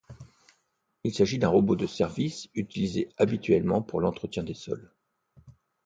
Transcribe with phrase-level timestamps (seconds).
[1.03, 4.91] Il s'agit d'un robot de service utilisé habituellement pour l'entretien des sols.